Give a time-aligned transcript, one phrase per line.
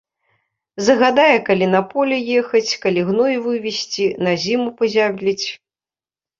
[0.87, 5.47] Загадае калі на поле ехаць, калі гной вывезці, на зіму пазябліць.